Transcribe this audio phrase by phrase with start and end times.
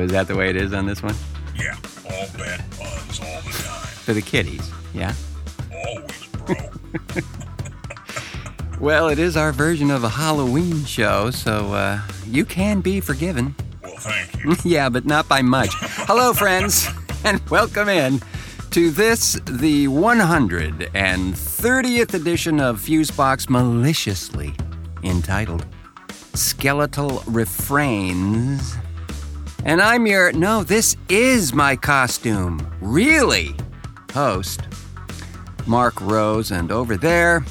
[0.00, 1.14] So is that the way it is on this one?
[1.54, 3.86] Yeah, all bad puns all the time.
[4.02, 5.12] For the kiddies, yeah?
[5.70, 6.56] Always, bro.
[8.80, 13.54] Well, it is our version of a Halloween show, so uh, you can be forgiven.
[13.82, 14.56] well, thank you.
[14.64, 15.68] yeah, but not by much.
[16.06, 16.88] Hello, friends,
[17.24, 18.22] and welcome in
[18.70, 24.54] to this, the 130th edition of Fusebox, maliciously
[25.02, 25.66] entitled
[26.32, 28.78] Skeletal Refrains.
[29.64, 33.54] And I'm your, no, this is my costume, really,
[34.12, 34.62] host,
[35.66, 37.44] Marc Rose, and over there,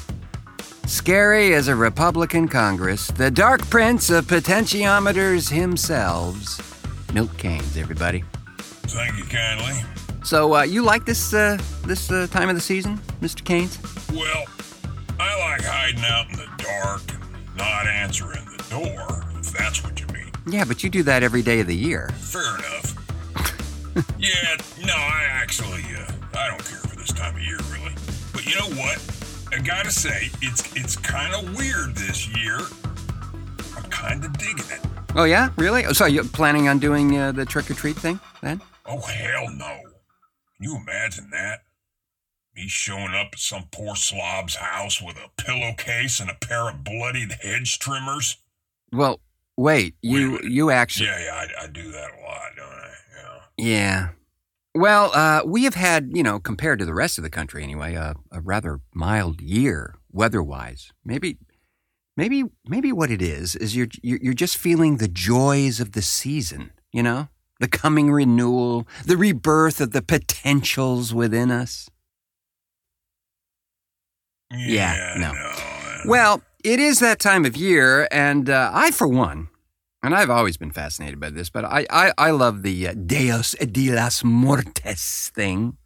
[0.86, 8.24] Scary as a Republican Congress, the dark prince of potentiometers himself, Milt Kanes, everybody.
[8.58, 9.80] Thank you kindly.
[10.24, 13.42] So, uh, you like this uh, this uh, time of the season, Mr.
[13.42, 13.78] Kanes?
[14.12, 14.46] Well,
[15.20, 20.00] I like hiding out in the dark and not answering the door, if that's what
[20.00, 20.09] you.
[20.46, 22.08] Yeah, but you do that every day of the year.
[22.18, 22.96] Fair enough.
[24.18, 27.94] yeah, no, I actually, uh, I don't care for this time of year, really.
[28.32, 28.98] But you know what?
[29.52, 32.58] I gotta say, it's it's kind of weird this year.
[33.76, 34.80] I'm kind of digging it.
[35.16, 35.84] Oh yeah, really?
[35.86, 38.60] Oh, So you're planning on doing uh, the trick or treat thing then?
[38.86, 39.80] Oh hell no!
[40.56, 41.60] Can you imagine that?
[42.54, 46.84] Me showing up at some poor slob's house with a pillowcase and a pair of
[46.84, 48.36] bloodied hedge trimmers.
[48.92, 49.20] Well,
[49.60, 52.90] wait, you Wait you actually Yeah, yeah, I, I do that a lot, don't I?
[53.58, 53.66] Yeah.
[53.66, 54.08] Yeah.
[54.74, 57.96] Well, uh, we have had, you know, compared to the rest of the country anyway,
[57.96, 60.92] uh, a rather mild year weather-wise.
[61.04, 61.38] Maybe,
[62.16, 66.70] maybe, maybe what it is is you're you're just feeling the joys of the season.
[66.92, 67.28] You know,
[67.60, 71.90] the coming renewal, the rebirth of the potentials within us.
[74.52, 75.32] Yeah, no.
[75.32, 79.48] uh, Well, it is that time of year, and uh, I, for one,
[80.02, 83.52] and I've always been fascinated by this, but I, I, I love the uh, Deus
[83.52, 85.76] de las Mortes thing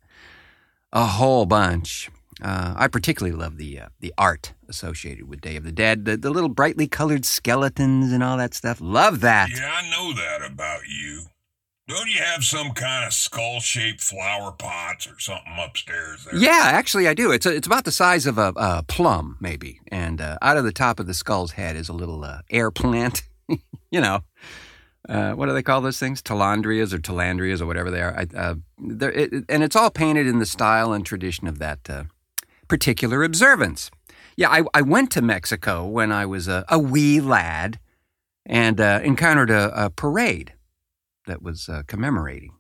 [0.93, 2.11] a whole bunch.
[2.43, 6.17] Uh, I particularly love the uh, the art associated with Day of the Dead, the,
[6.17, 8.79] the little brightly colored skeletons and all that stuff.
[8.81, 9.51] Love that.
[9.51, 11.27] Yeah, I know that about you.
[11.87, 16.35] Don't you have some kind of skull shaped flower pots or something upstairs there?
[16.41, 17.31] Yeah, actually, I do.
[17.31, 20.65] It's a, it's about the size of a, a plum, maybe, and uh, out of
[20.65, 23.23] the top of the skull's head is a little uh, air plant.
[23.91, 24.21] you know,
[25.09, 26.22] uh, what do they call those things?
[26.22, 28.16] Talandrias or talandrias or whatever they are.
[28.16, 32.05] I, uh, it, and it's all painted in the style and tradition of that uh,
[32.69, 33.91] particular observance.
[34.37, 37.78] Yeah, I, I went to Mexico when I was a, a wee lad
[38.47, 40.55] and uh, encountered a, a parade
[41.26, 42.53] that was uh, commemorating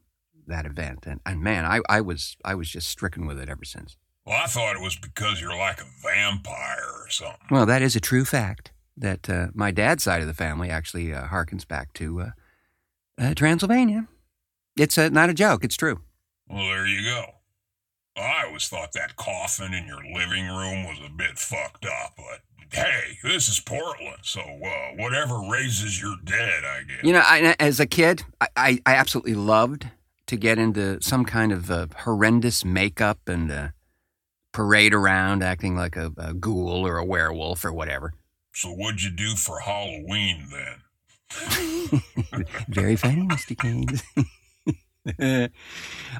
[0.46, 1.06] that event.
[1.06, 3.96] And, and man, I, I was I was just stricken with it ever since.
[4.26, 7.46] Well, I thought it was because you're like a vampire or something.
[7.50, 11.12] Well, that is a true fact that uh, my dad's side of the family actually
[11.12, 12.30] uh, harkens back to uh,
[13.18, 14.06] uh, Transylvania.
[14.76, 16.00] It's uh, not a joke, it's true.
[16.48, 17.24] Well, there you go.
[18.16, 22.40] I always thought that coffin in your living room was a bit fucked up, but
[22.70, 27.02] hey, this is Portland, so uh, whatever raises your dead, I guess.
[27.02, 29.88] You know, I, as a kid, I, I, I absolutely loved
[30.26, 33.68] to get into some kind of horrendous makeup and uh,
[34.52, 38.14] parade around acting like a, a ghoul or a werewolf or whatever.
[38.54, 42.02] So what'd you do for Halloween then?
[42.68, 43.56] Very funny, Mr.
[43.56, 44.02] Kanes.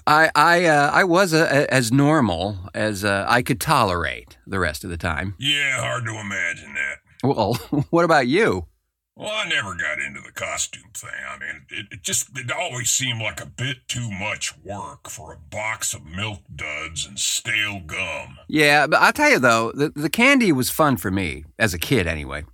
[0.07, 4.83] I I uh, I was uh, as normal as uh, I could tolerate the rest
[4.83, 5.37] of the time.
[5.39, 6.99] Yeah, hard to imagine that.
[7.23, 7.55] Well,
[7.91, 8.67] what about you?
[9.17, 11.11] Well, I never got into the costume thing.
[11.29, 15.33] I mean, it, it just it always seemed like a bit too much work for
[15.33, 18.39] a box of milk duds and stale gum.
[18.49, 21.79] Yeah, but I'll tell you though, the, the candy was fun for me as a
[21.79, 22.45] kid anyway,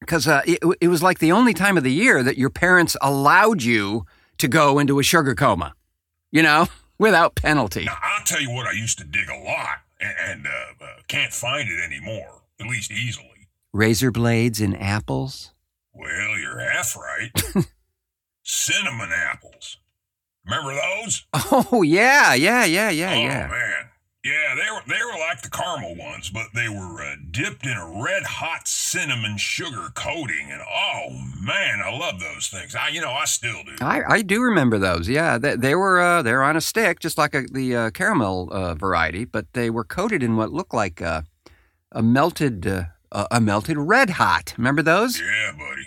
[0.00, 2.94] because uh, it, it was like the only time of the year that your parents
[3.00, 4.04] allowed you
[4.36, 5.74] to go into a sugar coma,
[6.30, 6.66] you know,
[6.98, 7.86] without penalty.
[7.86, 10.88] Now, I'll tell you what I used to dig a lot, and, and uh, uh,
[11.08, 13.48] can't find it anymore, at least easily.
[13.72, 15.52] Razor blades in apples.
[15.96, 17.30] Well, you're half right.
[18.42, 19.78] Cinnamon apples.
[20.44, 21.26] Remember those?
[21.32, 23.46] Oh yeah, yeah, yeah, yeah, oh yeah.
[23.48, 23.90] man,
[24.26, 27.76] yeah, they were they were like the caramel ones, but they were uh, dipped in
[27.76, 31.10] a red hot cinnamon sugar coating, and oh
[31.40, 32.74] man, I love those things.
[32.74, 33.84] I you know I still do.
[33.84, 35.08] I, I do remember those.
[35.08, 38.48] Yeah, they, they were uh, they're on a stick, just like a, the uh, caramel
[38.50, 41.22] uh, variety, but they were coated in what looked like uh,
[41.92, 42.66] a melted
[43.16, 44.54] uh, a melted red hot.
[44.58, 45.18] Remember those?
[45.18, 45.86] Yeah, buddy.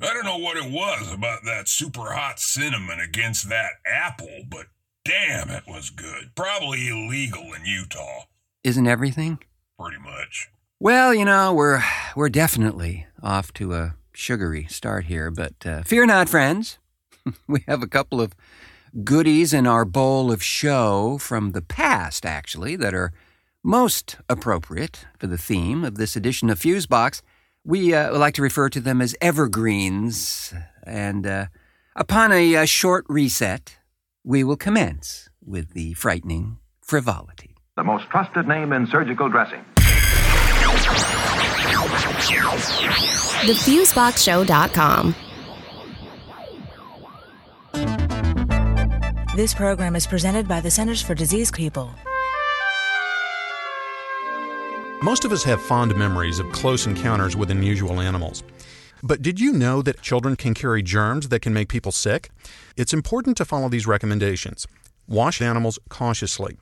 [0.00, 4.66] I don't know what it was about that super hot cinnamon against that apple, but
[5.04, 6.32] damn, it was good.
[6.36, 8.24] Probably illegal in Utah.
[8.62, 9.38] Isn't everything?
[9.80, 10.48] Pretty much.
[10.78, 11.82] Well, you know, we're
[12.14, 16.78] we're definitely off to a sugary start here, but uh, fear not, friends.
[17.48, 18.34] we have a couple of
[19.04, 23.12] goodies in our bowl of show from the past, actually, that are
[23.68, 27.20] most appropriate for the theme of this edition of Fusebox.
[27.64, 30.54] We uh, like to refer to them as evergreens,
[30.84, 31.46] and uh,
[31.94, 33.76] upon a, a short reset,
[34.24, 37.56] we will commence with the frightening frivolity.
[37.76, 39.62] The most trusted name in surgical dressing.
[43.44, 45.14] TheFuseboxShow.com.
[49.36, 51.92] This program is presented by the Centers for Disease People.
[55.02, 58.42] Most of us have fond memories of close encounters with unusual animals.
[59.00, 62.30] But did you know that children can carry germs that can make people sick?
[62.76, 64.66] It's important to follow these recommendations.
[65.06, 66.58] Wash animals cautiously.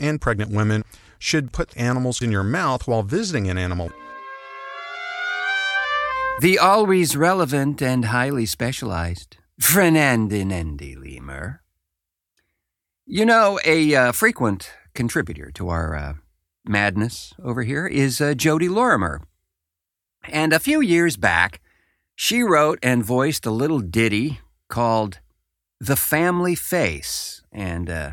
[0.00, 0.84] And pregnant women
[1.18, 3.90] should put animals in your mouth while visiting an animal.
[6.40, 11.58] The always relevant and highly specialized Fernandinande LeMur.
[13.06, 16.14] You know, a uh, frequent contributor to our uh,
[16.68, 19.22] madness over here is uh, Jodi Lorimer.
[20.28, 21.60] And a few years back,
[22.14, 25.20] she wrote and voiced a little ditty called
[25.80, 27.42] The Family Face.
[27.52, 28.12] And uh,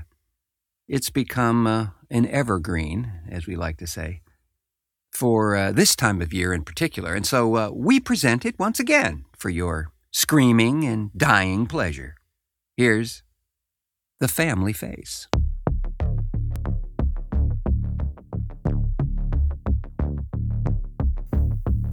[0.88, 4.22] it's become uh, an evergreen, as we like to say,
[5.12, 7.14] for uh, this time of year in particular.
[7.16, 12.16] And so uh, we present it once again for your screaming and dying pleasure.
[12.78, 13.24] Here's
[14.20, 15.28] The Family Face.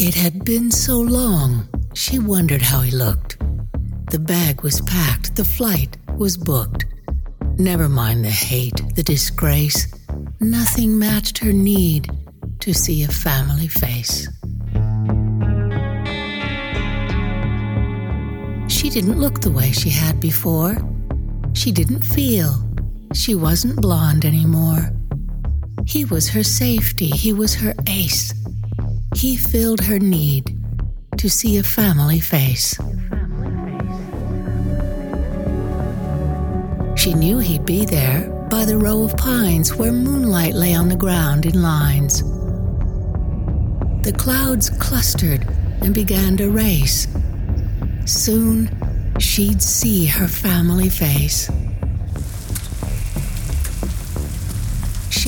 [0.03, 3.37] It had been so long, she wondered how he looked.
[4.11, 6.87] The bag was packed, the flight was booked.
[7.59, 9.93] Never mind the hate, the disgrace.
[10.41, 12.11] Nothing matched her need
[12.61, 14.27] to see a family face.
[18.73, 20.79] She didn't look the way she had before.
[21.53, 22.55] She didn't feel.
[23.13, 24.93] She wasn't blonde anymore.
[25.85, 28.33] He was her safety, he was her ace.
[29.15, 30.57] He filled her need
[31.19, 32.79] to see a family face.
[36.97, 40.97] She knew he'd be there by the row of pines where moonlight lay on the
[40.97, 42.23] ground in lines.
[44.03, 45.47] The clouds clustered
[45.83, 47.07] and began to race.
[48.07, 48.71] Soon
[49.19, 51.51] she'd see her family face.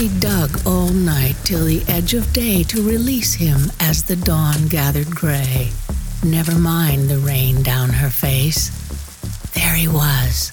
[0.03, 4.67] She dug all night till the edge of day to release him as the dawn
[4.67, 5.71] gathered gray.
[6.25, 8.71] Never mind the rain down her face.
[9.55, 10.51] There he was,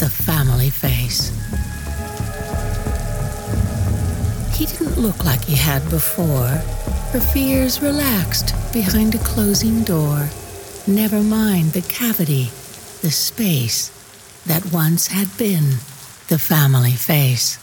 [0.00, 1.30] the family face.
[4.56, 6.58] He didn't look like he had before.
[7.12, 10.28] Her fears relaxed behind a closing door.
[10.88, 12.50] Never mind the cavity,
[13.02, 13.92] the space
[14.46, 15.76] that once had been
[16.26, 17.58] the family face.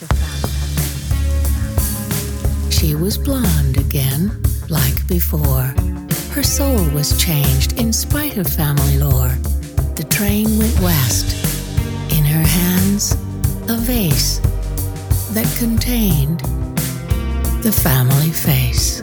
[2.86, 5.74] She was blonde again, like before.
[6.30, 9.36] Her soul was changed in spite of family lore.
[9.96, 11.34] The train went west.
[12.12, 13.14] In her hands,
[13.70, 14.38] a vase
[15.34, 16.42] that contained
[17.64, 19.02] the family face.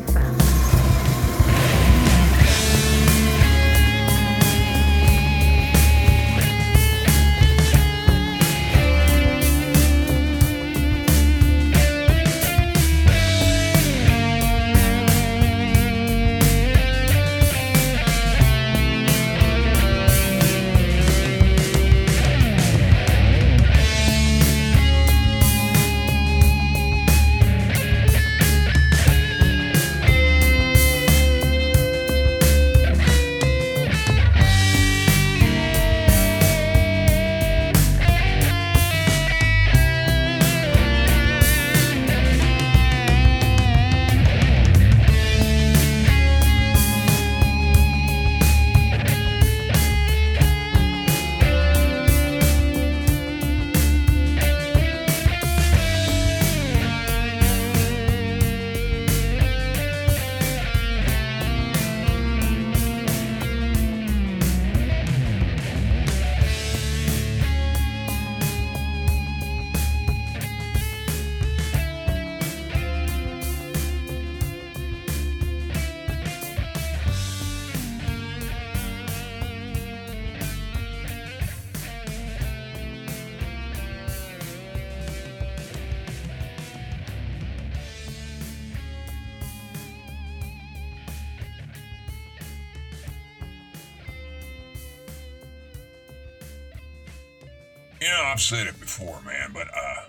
[98.03, 100.09] You know, I've said it before, man, but uh,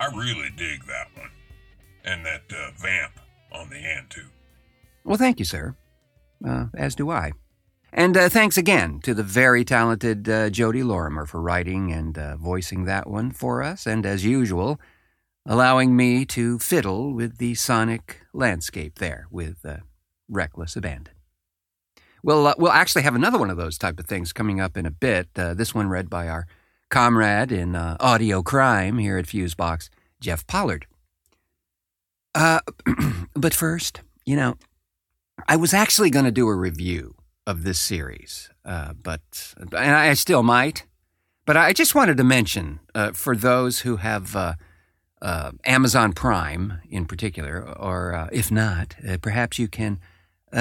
[0.00, 1.28] I really dig that one.
[2.02, 3.20] And that uh, vamp
[3.52, 4.28] on the end, too.
[5.04, 5.76] Well, thank you, sir.
[6.42, 7.32] Uh, as do I.
[7.92, 12.38] And uh, thanks again to the very talented uh, Jodi Lorimer for writing and uh,
[12.38, 14.80] voicing that one for us, and as usual,
[15.44, 19.76] allowing me to fiddle with the sonic landscape there with uh,
[20.30, 21.12] reckless abandon.
[22.22, 24.86] We'll, uh, we'll actually have another one of those type of things coming up in
[24.86, 25.28] a bit.
[25.36, 26.46] Uh, this one read by our
[26.90, 29.88] comrade in uh, audio crime here at Fusebox,
[30.20, 30.86] Jeff Pollard.
[32.34, 32.60] Uh,
[33.34, 34.56] but first, you know,
[35.48, 37.14] I was actually going to do a review
[37.46, 39.20] of this series, uh, but
[39.56, 40.86] and I still might.
[41.46, 44.54] But I just wanted to mention uh, for those who have uh,
[45.20, 50.00] uh Amazon Prime in particular, or uh, if not, perhaps you can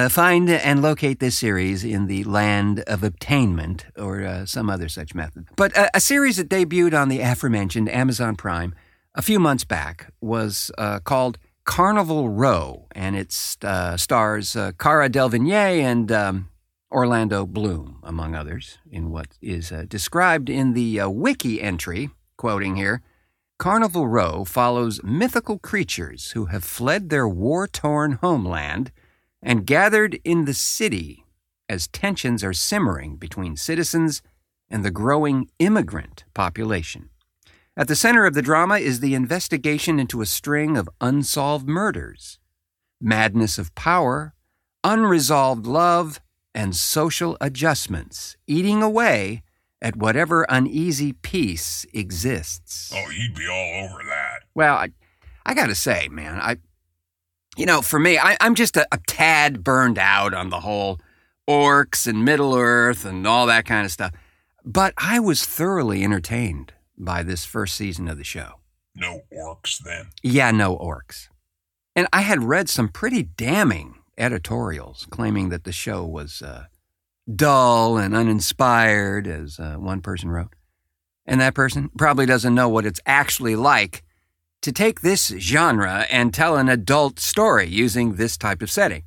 [0.09, 5.47] find and locate this series in the land of obtainment or some other such method.
[5.55, 8.73] But a series that debuted on the aforementioned Amazon Prime
[9.15, 10.71] a few months back was
[11.03, 16.49] called Carnival Row, and it stars Cara Delevingne and um,
[16.93, 22.75] Orlando Bloom, among others, in what is uh, described in the uh, wiki entry, quoting
[22.75, 23.01] here
[23.57, 28.91] Carnival Row follows mythical creatures who have fled their war torn homeland
[29.43, 31.25] and gathered in the city
[31.69, 34.21] as tensions are simmering between citizens
[34.69, 37.09] and the growing immigrant population.
[37.75, 42.39] At the center of the drama is the investigation into a string of unsolved murders,
[43.01, 44.33] madness of power,
[44.83, 46.19] unresolved love,
[46.55, 49.41] and social adjustments, eating away
[49.81, 52.93] at whatever uneasy peace exists.
[52.95, 54.43] Oh, you'd be all over that.
[54.53, 54.91] Well, I,
[55.45, 56.57] I got to say, man, I,
[57.57, 60.99] you know, for me, I, am just a, a tad burned out on the whole
[61.47, 64.11] orcs and Middle Earth and all that kind of stuff.
[64.65, 68.59] But I was thoroughly entertained by this first season of the show.
[68.95, 70.09] No orcs, then?
[70.21, 71.27] Yeah, no orcs.
[71.95, 76.65] And I had read some pretty damning editorials claiming that the show was uh,
[77.33, 80.53] dull and uninspired, as uh, one person wrote.
[81.25, 84.03] And that person probably doesn't know what it's actually like
[84.63, 89.03] to take this genre and tell an adult story using this type of setting.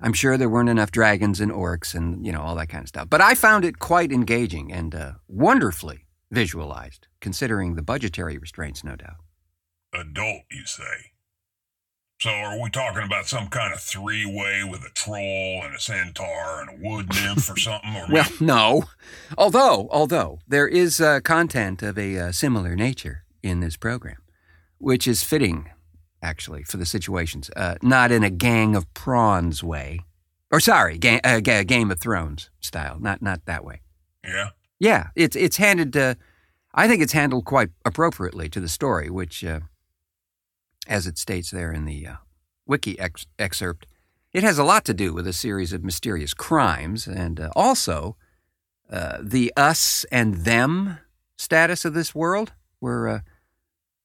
[0.00, 2.88] I'm sure there weren't enough dragons and orcs and, you know, all that kind of
[2.88, 3.08] stuff.
[3.10, 8.96] But I found it quite engaging and uh, wonderfully visualized, considering the budgetary restraints, no
[8.96, 9.16] doubt.
[9.94, 11.12] Adult, you say?
[12.20, 15.80] So are we talking about some kind of three way with a troll and a
[15.80, 17.96] centaur and a wood nymph or something?
[17.96, 18.84] Or well, no.
[19.38, 24.18] Although, although there is uh, content of a uh, similar nature in this program,
[24.78, 25.70] which is fitting,
[26.22, 27.50] actually, for the situations.
[27.56, 30.00] Uh, not in a Gang of Prawns way,
[30.50, 32.98] or sorry, ga- uh, ga- Game of Thrones style.
[33.00, 33.80] Not not that way.
[34.24, 34.50] Yeah.
[34.80, 35.96] Yeah, it's it's handed.
[35.96, 36.14] Uh,
[36.74, 39.60] I think it's handled quite appropriately to the story, which uh,
[40.86, 42.14] as it states there in the uh,
[42.66, 43.86] wiki ex- excerpt,
[44.32, 48.16] it has a lot to do with a series of mysterious crimes and uh, also
[48.90, 50.98] uh, the us and them
[51.36, 53.20] status of this world, where uh,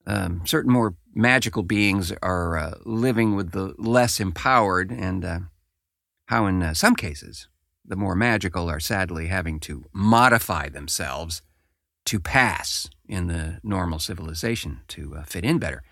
[0.06, 5.40] um, certain more magical beings are uh, living with the less empowered, and uh,
[6.28, 7.48] how, in some cases,
[7.86, 11.42] the more magical are sadly having to modify themselves
[12.06, 15.84] to pass in the normal civilization to fit in better.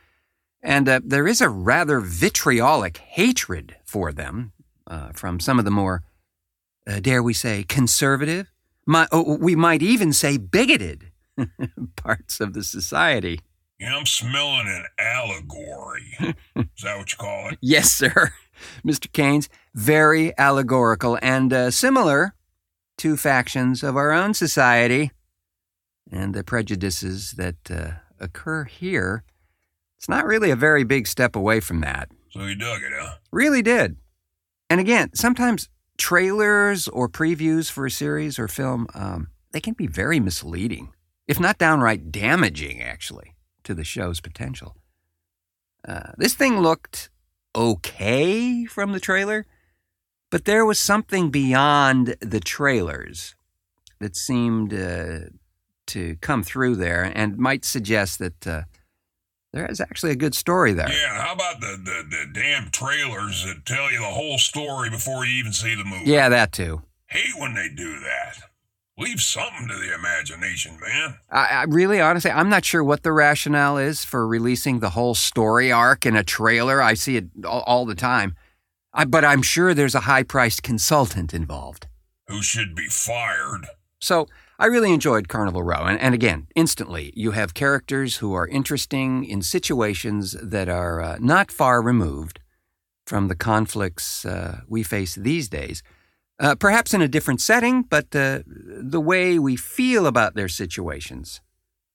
[0.64, 4.54] And uh, there is a rather vitriolic hatred for them
[4.88, 6.04] uh, from some of the more,
[6.88, 8.52] uh, dare we say, conservative,
[8.86, 11.12] my, oh, we might even say bigoted
[11.96, 13.42] parts of the society.
[13.82, 16.16] Yeah, I'm smelling an allegory.
[16.56, 17.58] is that what you call it?
[17.62, 18.32] Yes, sir.
[18.86, 19.12] Mr.
[19.12, 22.36] Kanes, very allegorical and uh, similar
[23.00, 25.12] to factions of our own society
[26.12, 29.24] and the prejudices that uh, occur here
[30.02, 32.10] it's not really a very big step away from that.
[32.32, 33.18] So you dug it, huh?
[33.32, 33.98] Really did.
[34.68, 35.70] And again, sometimes
[36.00, 40.92] trailers or previews for a series or film, um, they can be very misleading,
[41.28, 43.31] if not downright damaging, actually,
[43.64, 44.76] to the show's potential.
[45.88, 47.10] Uh, this thing looked
[47.56, 49.46] okay from the trailer,
[50.30, 53.36] but there was something beyond the trailers
[54.00, 55.20] that seemed uh,
[55.88, 58.62] to come through there and might suggest that uh,
[59.54, 60.90] there is actually a good story there.
[60.90, 65.26] Yeah, how about the, the, the damn trailers that tell you the whole story before
[65.26, 66.10] you even see the movie?
[66.10, 66.82] Yeah, that too.
[67.08, 68.51] Hate when they do that.
[68.98, 71.18] Leave something to the imagination, man.
[71.30, 75.16] I, I, really, honestly, I'm not sure what the rationale is for releasing the whole
[75.16, 76.82] story arc in a trailer.
[76.82, 78.36] I see it all, all the time.
[78.94, 81.88] I, but I'm sure there's a high priced consultant involved.
[82.28, 83.66] Who should be fired.
[84.00, 84.28] So
[84.60, 85.86] I really enjoyed Carnival Row.
[85.86, 91.18] And, and again, instantly, you have characters who are interesting in situations that are uh,
[91.20, 92.40] not far removed
[93.06, 95.82] from the conflicts uh, we face these days.
[96.42, 101.40] Uh, perhaps in a different setting, but uh, the way we feel about their situations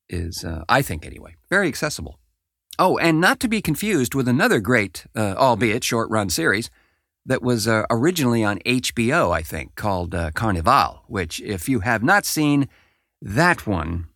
[0.09, 2.21] is, uh, I think anyway, very accessible.
[2.79, 6.71] Oh, and not to be confused with another great, uh, albeit short run series
[7.25, 12.05] that was uh, originally on HBO, I think, called uh, Carnival, which, if you have
[12.05, 12.69] not seen
[13.21, 14.07] that one,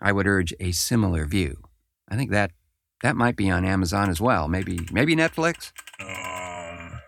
[0.00, 1.62] I would urge a similar view.
[2.08, 2.52] I think that
[3.02, 4.48] that might be on Amazon as well.
[4.48, 5.72] Maybe maybe Netflix.
[6.00, 7.00] Um,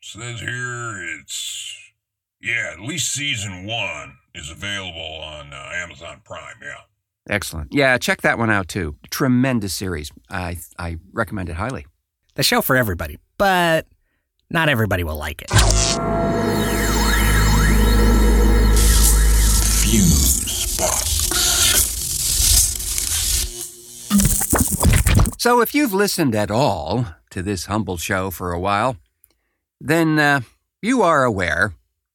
[0.00, 1.83] says here it's
[2.44, 6.56] yeah, at least season one is available on uh, Amazon Prime.
[6.62, 6.80] Yeah.
[7.28, 7.72] Excellent.
[7.72, 8.96] Yeah, check that one out too.
[9.10, 10.12] Tremendous series.
[10.28, 11.86] I I recommend it highly.
[12.34, 13.86] The show for everybody, but
[14.50, 15.48] not everybody will like it.
[19.80, 21.14] Fusebox.
[25.40, 28.96] So, if you've listened at all to this humble show for a while,
[29.80, 30.40] then uh,
[30.82, 31.72] you are aware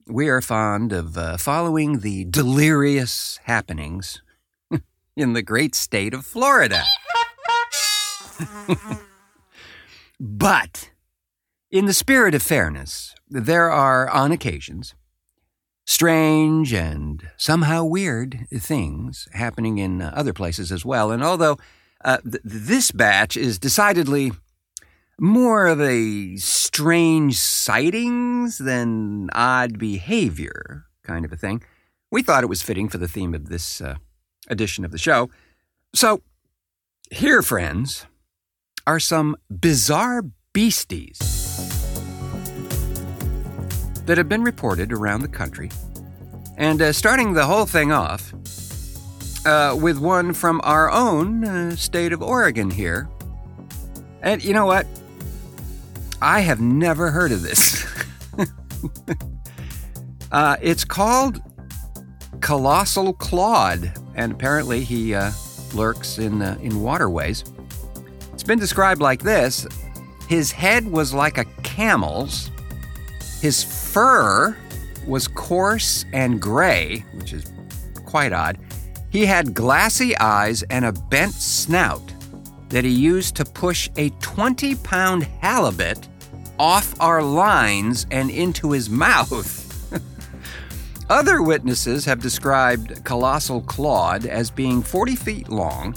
[0.09, 4.21] we are fond of uh, following the delirious happenings
[5.15, 6.83] in the great state of Florida.
[10.19, 10.89] but,
[11.69, 14.95] in the spirit of fairness, there are, on occasions,
[15.85, 21.11] strange and somehow weird things happening in other places as well.
[21.11, 21.57] And although
[22.03, 24.31] uh, th- this batch is decidedly
[25.19, 31.63] more of a strange sightings than odd behavior kind of a thing,
[32.11, 33.95] we thought it was fitting for the theme of this uh,
[34.47, 35.29] edition of the show.
[35.93, 36.21] So,
[37.11, 38.05] here, friends,
[38.85, 41.19] are some bizarre beasties
[44.05, 45.71] that have been reported around the country.
[46.57, 48.33] And uh, starting the whole thing off
[49.45, 53.07] uh, with one from our own uh, state of Oregon here.
[54.21, 54.85] And you know what?
[56.21, 57.85] I have never heard of this.
[60.31, 61.41] uh, it's called
[62.41, 65.31] Colossal Claude, and apparently he uh,
[65.73, 67.43] lurks in, uh, in waterways.
[68.33, 69.65] It's been described like this
[70.27, 72.51] His head was like a camel's,
[73.41, 74.57] his fur
[75.07, 77.51] was coarse and gray, which is
[78.05, 78.57] quite odd.
[79.09, 82.08] He had glassy eyes and a bent snout
[82.69, 86.07] that he used to push a 20 pound halibut
[86.57, 89.65] off our lines and into his mouth.
[91.09, 95.95] Other witnesses have described Colossal Claude as being 40 feet long,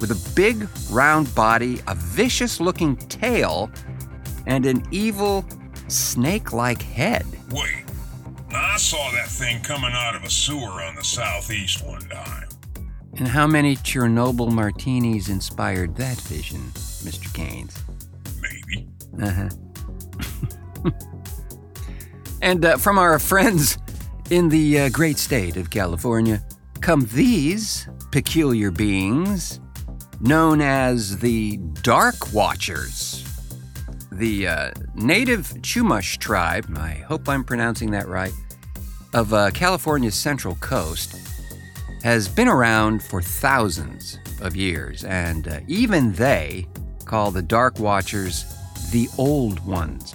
[0.00, 3.70] with a big round body, a vicious looking tail,
[4.46, 5.44] and an evil
[5.88, 7.26] snake like head.
[7.50, 7.84] Wait,
[8.54, 12.43] I saw that thing coming out of a sewer on the southeast one time.
[13.16, 17.28] And how many Chernobyl martinis inspired that vision, Mr.
[17.32, 17.80] Kanes?
[18.40, 18.88] Maybe.
[19.22, 20.90] Uh-huh.
[22.42, 23.78] and uh, from our friends
[24.30, 26.42] in the uh, great state of California
[26.80, 29.60] come these peculiar beings
[30.20, 33.20] known as the Dark Watchers.
[34.10, 38.32] The uh, native Chumash tribe, I hope I'm pronouncing that right,
[39.12, 41.23] of uh, California's central coast
[42.04, 46.66] has been around for thousands of years, and uh, even they
[47.06, 48.44] call the Dark Watchers
[48.90, 50.14] the Old Ones.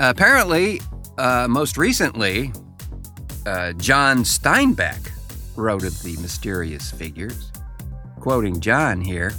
[0.00, 0.82] Apparently,
[1.16, 2.52] uh, most recently,
[3.46, 5.10] uh, John Steinbeck
[5.56, 7.52] wrote of the mysterious figures.
[8.20, 9.32] Quoting John here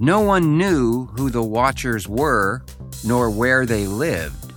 [0.00, 2.64] No one knew who the Watchers were
[3.04, 4.54] nor where they lived,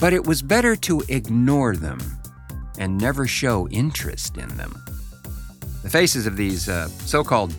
[0.00, 2.00] but it was better to ignore them
[2.80, 4.74] and never show interest in them.
[5.82, 7.54] The faces of these uh, so called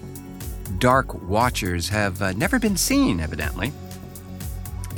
[0.78, 3.72] Dark Watchers have uh, never been seen, evidently,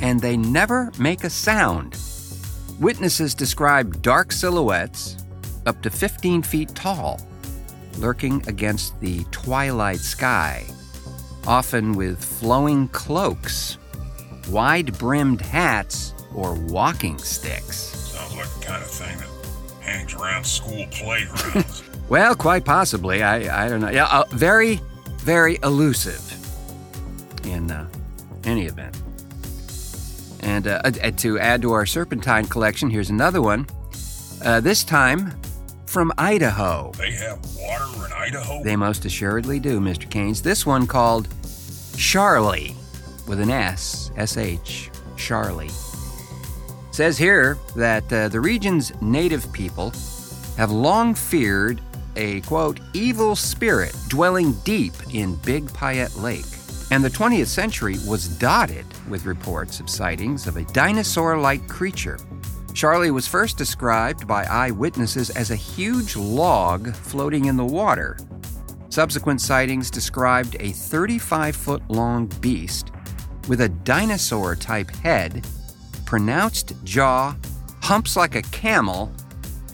[0.00, 1.96] and they never make a sound.
[2.80, 5.16] Witnesses describe dark silhouettes
[5.66, 7.20] up to 15 feet tall,
[7.98, 10.64] lurking against the twilight sky,
[11.46, 13.78] often with flowing cloaks,
[14.48, 17.76] wide brimmed hats, or walking sticks.
[17.76, 19.28] Sounds like the kind of thing that
[19.80, 21.84] hangs around school playgrounds.
[22.12, 23.22] Well, quite possibly.
[23.22, 23.88] I, I don't know.
[23.88, 24.82] Yeah, uh, very,
[25.16, 26.20] very elusive
[27.42, 27.88] in uh,
[28.44, 29.00] any event.
[30.40, 33.66] And uh, uh, to add to our serpentine collection, here's another one.
[34.44, 35.32] Uh, this time
[35.86, 36.92] from Idaho.
[36.98, 38.62] they have water in Idaho?
[38.62, 40.06] They most assuredly do, Mr.
[40.06, 40.42] Kanes.
[40.42, 41.30] This one called
[41.96, 42.74] Sharlie
[43.26, 45.70] with an S, S H, Sharlie.
[46.94, 49.94] Says here that uh, the region's native people
[50.58, 51.80] have long feared
[52.16, 56.44] a quote, evil spirit dwelling deep in Big Payette Lake.
[56.90, 62.18] And the 20th century was dotted with reports of sightings of a dinosaur like creature.
[62.74, 68.18] Sharlie was first described by eyewitnesses as a huge log floating in the water.
[68.88, 72.90] Subsequent sightings described a 35 foot long beast
[73.48, 75.46] with a dinosaur type head,
[76.04, 77.36] pronounced jaw,
[77.82, 79.10] humps like a camel,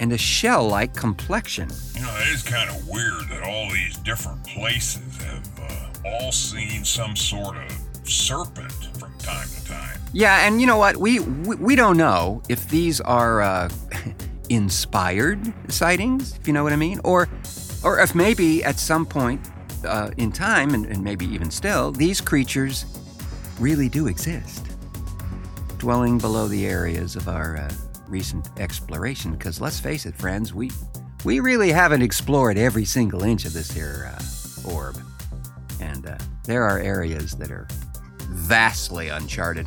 [0.00, 1.68] and a shell like complexion.
[1.94, 6.32] You know, it is kind of weird that all these different places have uh, all
[6.32, 9.98] seen some sort of serpent from time to time.
[10.12, 10.96] Yeah, and you know what?
[10.96, 13.68] We we, we don't know if these are uh,
[14.48, 17.28] inspired sightings, if you know what I mean, or
[17.84, 19.40] or if maybe at some point
[19.84, 22.84] uh, in time, and, and maybe even still, these creatures
[23.60, 24.66] really do exist,
[25.78, 27.72] dwelling below the areas of our uh,
[28.08, 29.32] recent exploration.
[29.32, 30.70] Because let's face it, friends, we
[31.24, 34.98] we really haven't explored every single inch of this here uh, orb,
[35.80, 37.66] and uh, there are areas that are
[38.30, 39.66] vastly uncharted.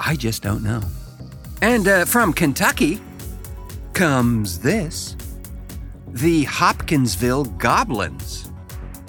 [0.00, 0.82] I just don't know.
[1.62, 3.00] And uh, from Kentucky
[3.92, 5.16] comes this
[6.08, 8.50] the Hopkinsville Goblins.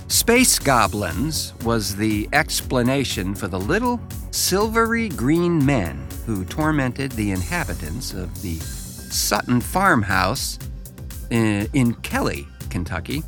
[0.08, 4.00] Space Goblins was the explanation for the little
[4.32, 10.60] silvery green men who tormented the inhabitants of the Sutton farmhouse
[11.32, 13.24] in, in Kelly, Kentucky.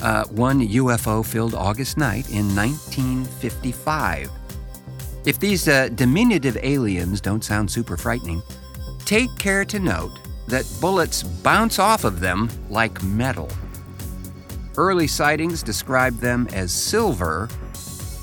[0.00, 4.32] Uh, one UFO filled August night in 1955.
[5.26, 8.42] If these uh, diminutive aliens don't sound super frightening,
[9.04, 13.48] take care to note that bullets bounce off of them like metal.
[14.76, 17.48] Early sightings described them as silver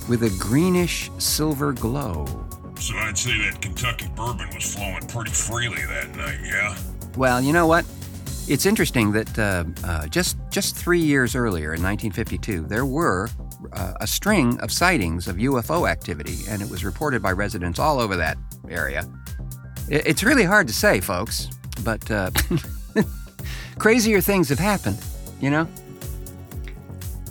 [0.10, 2.45] with a greenish silver glow.
[2.80, 6.76] So I'd say that Kentucky bourbon was flowing pretty freely that night, yeah?
[7.18, 7.86] Well, you know what?
[8.48, 13.30] It's interesting that uh, uh, just just three years earlier, in 1952, there were
[13.74, 18.00] uh, a string of sightings of UFO activity, and it was reported by residents all
[18.00, 18.38] over that
[18.70, 19.04] area.
[19.90, 21.50] I- It's really hard to say, folks,
[21.84, 22.30] but uh,
[23.80, 25.00] crazier things have happened,
[25.42, 25.68] you know?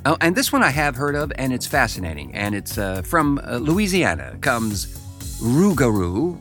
[0.06, 2.34] Oh, and this one I have heard of, and it's fascinating.
[2.34, 4.36] And it's uh, from uh, Louisiana.
[4.40, 5.00] Comes
[5.44, 6.38] Rougarou,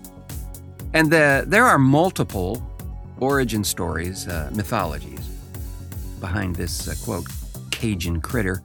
[0.94, 2.66] and the, there are multiple
[3.20, 5.20] origin stories, uh, mythologies
[6.22, 7.28] behind this uh, quote
[7.70, 8.64] Cajun critter.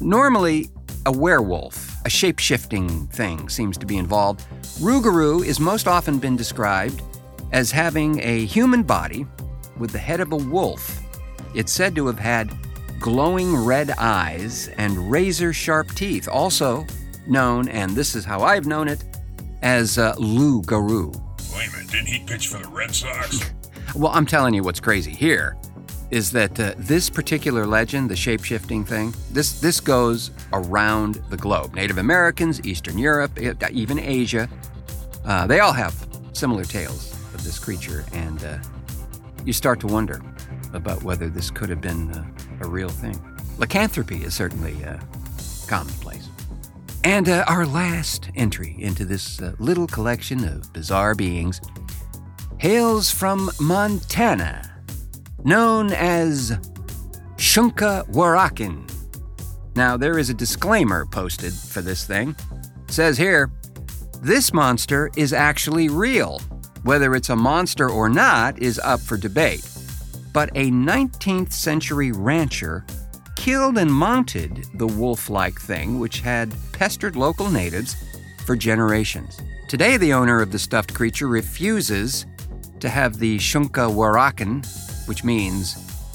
[0.00, 0.68] Normally,
[1.06, 4.44] a werewolf, a shape shifting thing, seems to be involved.
[4.80, 7.00] Rougarou is most often been described
[7.52, 9.24] as having a human body
[9.78, 11.00] with the head of a wolf.
[11.54, 12.52] It's said to have had
[12.98, 16.84] glowing red eyes and razor sharp teeth, also
[17.28, 19.04] known, and this is how I've known it,
[19.62, 21.12] as uh, Lou Garou.
[21.54, 23.50] Wait a minute, didn't he pitch for the Red Sox?
[23.94, 25.54] Well, I'm telling you what's crazy here
[26.10, 31.74] is that uh, this particular legend, the shape-shifting thing, this this goes around the globe.
[31.74, 34.48] Native Americans, Eastern Europe, e- even Asia,
[35.26, 35.94] uh, they all have
[36.32, 38.56] similar tales of this creature, and uh,
[39.44, 40.22] you start to wonder
[40.72, 42.24] about whether this could have been uh,
[42.62, 43.18] a real thing.
[43.58, 44.96] Lycanthropy is certainly uh,
[45.66, 46.11] commonplace.
[47.04, 51.60] And uh, our last entry into this uh, little collection of bizarre beings
[52.58, 54.80] hails from Montana,
[55.42, 56.52] known as
[57.36, 58.88] Shunka Warakin.
[59.74, 62.36] Now, there is a disclaimer posted for this thing.
[62.86, 63.50] It says here,
[64.20, 66.40] this monster is actually real.
[66.84, 69.68] Whether it's a monster or not is up for debate.
[70.32, 72.86] But a 19th century rancher
[73.42, 77.96] killed and mounted the wolf like thing, which had pestered local natives
[78.46, 79.40] for generations.
[79.66, 82.24] Today, the owner of the stuffed creature refuses
[82.78, 84.64] to have the Shunka Warakin,
[85.08, 85.74] which means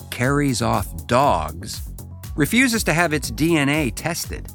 [0.09, 1.89] carries off dogs,
[2.37, 4.47] refuses to have its DNA tested.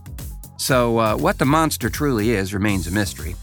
[0.56, 3.34] So, uh, what the monster truly is remains a mystery.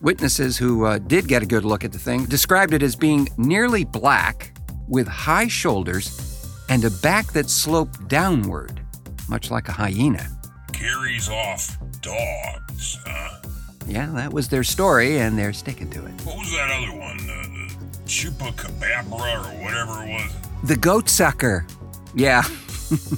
[0.00, 3.28] Witnesses who uh, did get a good look at the thing described it as being
[3.36, 4.56] nearly black,
[4.88, 6.31] with high shoulders
[6.72, 8.80] and a back that sloped downward,
[9.28, 10.26] much like a hyena.
[10.72, 13.42] Carries off dogs, huh?
[13.86, 16.12] Yeah, that was their story, and they're sticking to it.
[16.22, 17.18] What was that other one?
[17.28, 20.32] Uh, the Chupacabra or whatever it was?
[20.64, 21.66] The goat sucker.
[22.14, 22.42] Yeah.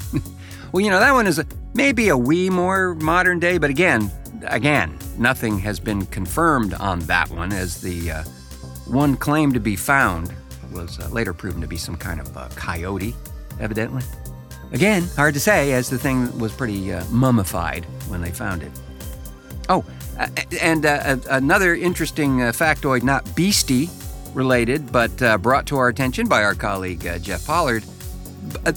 [0.73, 4.11] well, you know, that one is a, maybe a wee more modern day, but again,
[4.49, 8.25] again, nothing has been confirmed on that one, as the uh,
[8.89, 10.35] one claimed to be found
[10.73, 13.15] was uh, later proven to be some kind of uh, coyote,
[13.61, 14.03] evidently.
[14.73, 18.73] Again, hard to say, as the thing was pretty uh, mummified when they found it.
[19.69, 19.85] Oh,
[20.61, 23.89] and uh, another interesting uh, factoid, not beastie
[24.33, 27.85] related, but uh, brought to our attention by our colleague uh, Jeff Pollard.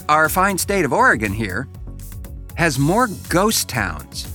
[0.08, 1.68] our fine state of Oregon here
[2.54, 4.32] has more ghost towns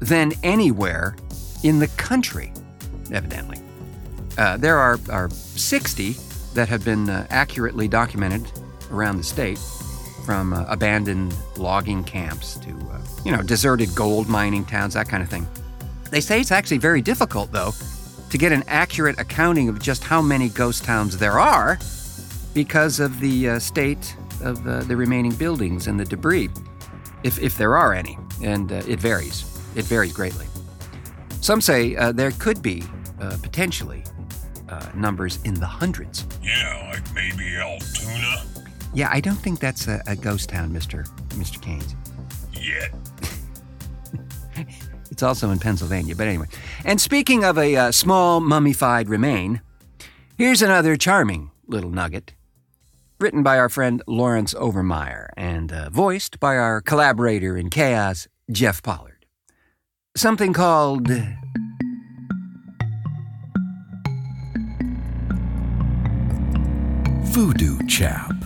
[0.00, 1.16] than anywhere
[1.62, 2.52] in the country,
[3.12, 3.58] evidently.
[4.58, 6.16] There are, are 60
[6.54, 8.50] that have been accurately documented
[8.94, 9.58] around the state,
[10.24, 15.22] from uh, abandoned logging camps to, uh, you know, deserted gold mining towns, that kind
[15.22, 15.46] of thing.
[16.10, 17.72] They say it's actually very difficult, though,
[18.30, 21.78] to get an accurate accounting of just how many ghost towns there are
[22.54, 26.48] because of the uh, state of uh, the remaining buildings and the debris,
[27.22, 29.44] if, if there are any, and uh, it varies.
[29.76, 30.46] It varies greatly.
[31.40, 32.82] Some say uh, there could be
[33.42, 34.04] potentially
[34.94, 36.26] numbers in the hundreds.
[36.42, 38.42] Yeah, like maybe Altoona.
[38.94, 41.04] Yeah, I don't think that's a, a ghost town, Mister
[41.36, 41.94] Mister Kanes.
[42.52, 42.92] Yet.
[45.10, 46.46] It's also in Pennsylvania, but anyway.
[46.84, 49.60] And speaking of a uh, small mummified remain,
[50.36, 52.34] here's another charming little nugget.
[53.20, 58.82] Written by our friend Laurence Overmire and uh, voiced by our collaborator in chaos, Jeff
[58.82, 59.24] Pollard.
[60.16, 61.08] Something called.
[67.26, 68.43] Voodoo Chap.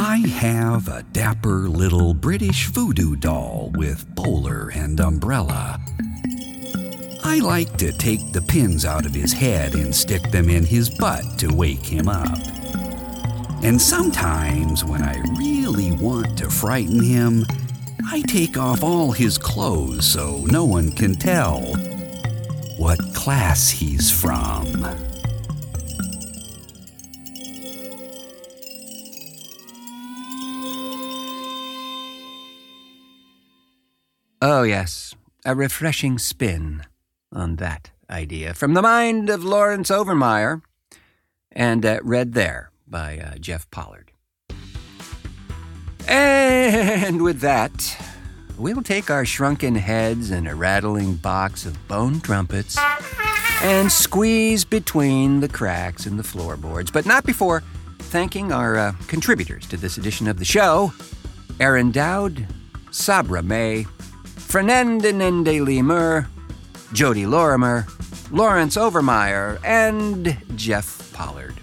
[0.00, 5.80] I have a dapper little British voodoo doll with bowler and umbrella.
[7.24, 10.88] I like to take the pins out of his head and stick them in his
[10.88, 12.38] butt to wake him up.
[13.64, 17.44] And sometimes, when I really want to frighten him,
[18.06, 21.74] I take off all his clothes so no one can tell
[22.76, 25.07] what class he's from.
[34.58, 36.82] Oh, yes, a refreshing spin
[37.30, 40.62] on that idea from the mind of Laurence Overmire
[41.52, 44.10] and uh, read there by uh, Jeff Pollard.
[46.08, 48.04] And with that,
[48.58, 52.76] we'll take our shrunken heads and a rattling box of bone trumpets
[53.62, 57.62] and squeeze between the cracks in the floorboards, but not before
[58.00, 60.92] thanking our uh, contributors to this edition of the show
[61.60, 62.44] Aaron Doud,
[62.90, 63.86] Sabra May,
[64.48, 66.26] Fernandinande LeMur,
[66.94, 67.86] Jodi Lorimer,
[68.30, 71.54] Laurence Overmire, and Jeff Pollard.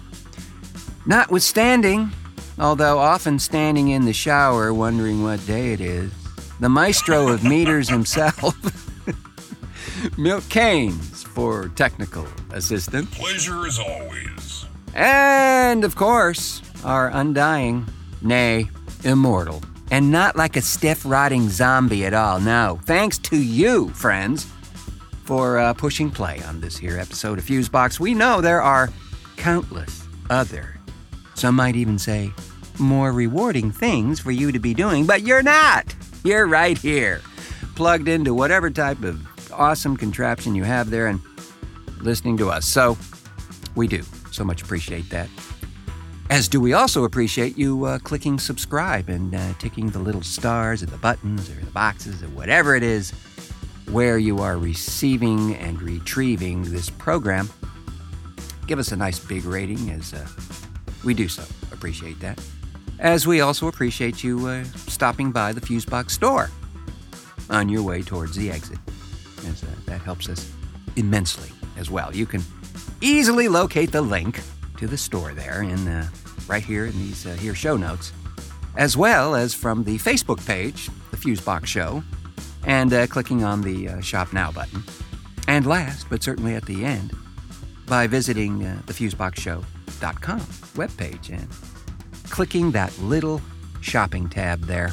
[1.04, 2.12] Notwithstanding,
[2.60, 6.12] although often standing in the shower wondering what day it is,
[6.60, 8.54] the maestro of meters himself,
[10.16, 13.12] Milt Kanes, for technical assistance.
[13.18, 14.64] Pleasure as always.
[14.94, 17.88] And of course, our undying,
[18.22, 18.70] nay,
[19.02, 19.60] immortal,
[19.96, 22.38] and not like a stiff, rotting zombie at all.
[22.38, 24.46] No, thanks to you, friends,
[25.24, 27.98] for uh, pushing play on this here episode of Fusebox.
[27.98, 28.90] We know there are
[29.38, 30.78] countless other,
[31.32, 32.30] some might even say,
[32.78, 35.94] more rewarding things for you to be doing, but you're not.
[36.24, 37.22] You're right here,
[37.74, 41.22] plugged into whatever type of awesome contraption you have there and
[42.02, 42.66] listening to us.
[42.66, 42.98] So,
[43.74, 45.30] we do so much appreciate that.
[46.28, 50.82] As do we also appreciate you uh, clicking subscribe and uh, ticking the little stars
[50.82, 53.12] or the buttons or the boxes or whatever it is
[53.90, 57.48] where you are receiving and retrieving this program.
[58.66, 60.26] Give us a nice big rating as uh,
[61.04, 61.44] we do so.
[61.72, 62.40] Appreciate that.
[62.98, 66.50] As we also appreciate you uh, stopping by the Fusebox store
[67.50, 68.78] on your way towards the exit,
[69.46, 70.50] as uh, that helps us
[70.96, 72.14] immensely as well.
[72.14, 72.42] You can
[73.00, 74.40] easily locate the link
[74.76, 76.08] to the store there in uh,
[76.48, 78.12] right here in these uh, here show notes,
[78.76, 82.02] as well as from the Facebook page, the Fusebox Show,
[82.64, 84.82] and uh, clicking on the uh, Shop Now button.
[85.48, 87.16] And last, but certainly at the end,
[87.86, 91.48] by visiting uh, the FuseboxShow.com webpage and
[92.30, 93.40] clicking that little
[93.80, 94.90] shopping tab there.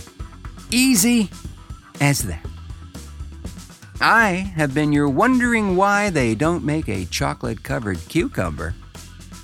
[0.70, 1.30] Easy
[2.00, 2.46] as that.
[4.00, 8.76] I have been your wondering why they don't make a chocolate covered cucumber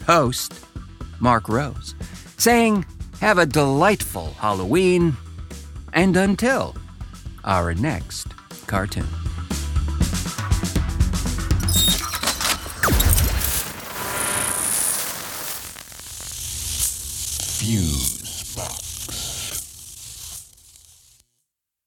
[0.09, 0.65] host,
[1.19, 1.93] Marc Rose,
[2.35, 2.83] saying,
[3.21, 5.15] Have a delightful Halloween,
[5.93, 6.75] and until
[7.43, 8.27] our next
[8.65, 9.18] cartoon.